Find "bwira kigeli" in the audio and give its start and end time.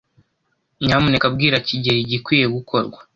1.33-1.99